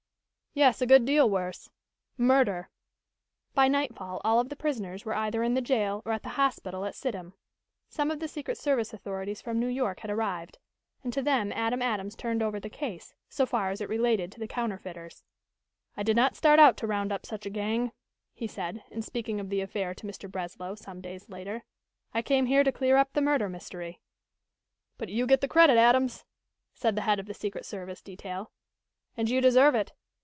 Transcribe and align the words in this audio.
"Yes, 0.53 0.81
a 0.81 0.85
good 0.85 1.05
deal 1.05 1.29
worse. 1.29 1.69
Murder!" 2.17 2.67
By 3.53 3.69
nightfall 3.69 4.19
all 4.25 4.37
of 4.41 4.49
the 4.49 4.57
prisoners 4.57 5.05
were 5.05 5.15
either 5.15 5.43
in 5.43 5.53
the 5.53 5.61
jail 5.61 6.01
or 6.03 6.11
at 6.11 6.23
the 6.23 6.27
hospital 6.35 6.83
at 6.83 6.93
Sidham. 6.93 7.35
Some 7.87 8.11
of 8.11 8.19
the 8.19 8.27
secret 8.27 8.57
service 8.57 8.93
authorities 8.93 9.41
from 9.41 9.59
New 9.61 9.69
York 9.69 10.01
had 10.01 10.11
arrived, 10.11 10.57
and 11.05 11.13
to 11.13 11.21
them 11.21 11.53
Adam 11.53 11.81
Adams 11.81 12.17
turned 12.17 12.43
over 12.43 12.59
the 12.59 12.69
case, 12.69 13.13
so 13.29 13.45
far 13.45 13.69
as 13.71 13.79
it 13.79 13.87
related 13.87 14.29
to 14.33 14.41
the 14.41 14.47
counterfeiters. 14.47 15.23
"I 15.95 16.03
did 16.03 16.17
not 16.17 16.35
start 16.35 16.59
out 16.59 16.75
to 16.79 16.87
round 16.87 17.13
up 17.13 17.25
such 17.25 17.45
a 17.45 17.49
gang," 17.49 17.93
he 18.33 18.45
said, 18.45 18.83
in 18.91 19.01
speaking 19.01 19.39
of 19.39 19.49
the 19.51 19.61
affair 19.61 19.93
to 19.93 20.05
Mr. 20.05 20.29
Breslow, 20.29 20.75
some 20.75 20.99
days 20.99 21.29
later. 21.29 21.63
"I 22.13 22.21
came 22.21 22.47
here 22.47 22.65
to 22.65 22.73
clear 22.73 22.97
up 22.97 23.13
the 23.13 23.21
murder 23.21 23.47
mystery." 23.47 24.01
"But 24.97 25.07
you 25.07 25.25
get 25.27 25.39
the 25.39 25.47
credit, 25.47 25.77
Adams," 25.77 26.25
said 26.73 26.95
the 26.95 27.03
head 27.03 27.21
of 27.21 27.25
the 27.27 27.33
secret 27.33 27.63
service 27.65 28.01
detail. 28.01 28.51
"And 29.15 29.29
you 29.29 29.39
deserve 29.39 29.75
it. 29.75 29.93